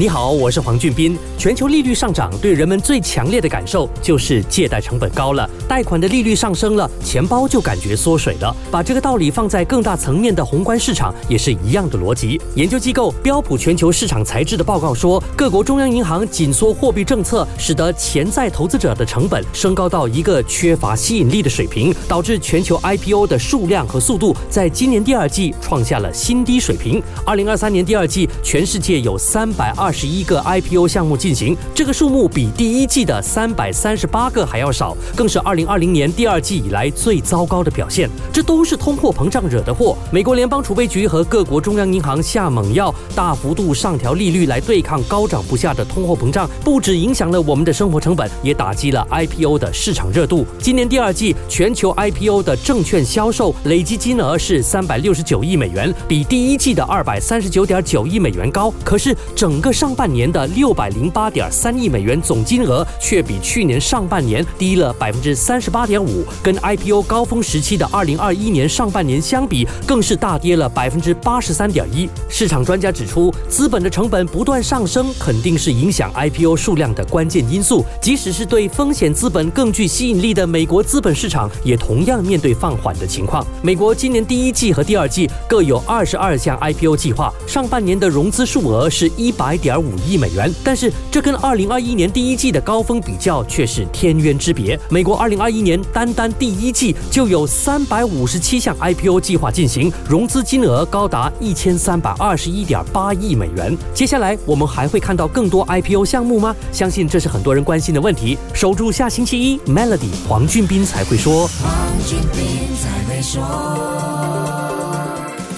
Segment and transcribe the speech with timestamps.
[0.00, 1.14] 你好，我是黄俊斌。
[1.36, 8.56] 全球利率上涨，对人们最强烈的感受就是借贷成本高了，贷款的利率上升了，钱包就感觉缩水了。
[8.70, 12.40] 把这个道理放在更大层面的宏观市场，也是一样的逻辑。
[12.54, 27.02] 研究机构标普全球市场材质的报告说，各国中央银行紧缩货币政策，使得潜在投资者的成本升高到一个缺乏吸引力的水平，导致全球 IPO 的数量和速度在今年第二季创下了新低水平。
[27.26, 29.89] 二零二三年第二季，全世界有三百二。
[29.90, 38.08] 二十一个 IPO 项目进行，这个数目比第一季的三百三十八个还要少，更是二零二零年第二季以来最糟糕的表现。
[38.32, 39.98] 这都是通货膨胀惹的祸。
[40.12, 50.46] 美国联邦储备局和各国中央银行下猛药，大幅度上调利率来对抗高涨不下的通货膨胀，不止影响了我们的生活成本，也打击了 IPO 的市场热度。
[50.60, 58.72] 今年第二季全球 IPO 的证券销售累计金额是三百六十九亿美元，比第一季的二百三十九点九亿美元高。
[58.84, 72.06] 可是整个上半年的六百零八点三亿美元总金额，却比去年上半年低了百分之三十八点五，跟 IPO 高峰时期的二零二一年上半年相比，更是大跌了百分之八十三点一。
[72.28, 77.82] 市场专家指出，资本的成本不断上升，肯定是影响 IPO 数量的关键因素。
[78.02, 83.42] 即使是对风险资本更具吸引力的美国资本市场，也同样面对放缓的情况。
[83.62, 89.80] 美国今年第一季和第二季各有二十二项 IPO 计划，上半年的融资数额是一百点。
[89.80, 94.78] 五亿美元，但是这跟二零二一年第一季的高峰比较却是天渊之别。
[94.90, 103.74] 美国二零二一年单单第一季就有三百五十七项 IPO 计划进行，融资金额高达一千三百二十一点八亿美元。
[103.94, 106.54] 接下来我们还会看到更多 IPO 项目吗？
[106.70, 108.36] 相信这是很多人关心的问题。
[108.52, 111.48] 守住下星期一，Melody 黄俊斌才会说。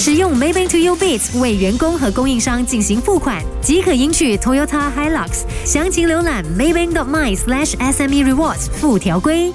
[0.00, 5.40] 使用 Maybank to You Bits 为员工和供应商进行付款，即可赢取 Toyota Hilux。
[5.64, 9.52] 详情浏览 Maybank dot my slash SME Rewards 附条规。